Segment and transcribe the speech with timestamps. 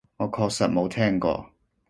[0.17, 1.51] 我確實冇聽過